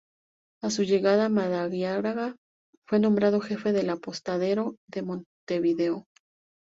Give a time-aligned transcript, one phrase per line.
[0.63, 2.35] A su llegada Madariaga
[2.87, 6.07] fue nombrado jefe del Apostadero de Montevideo.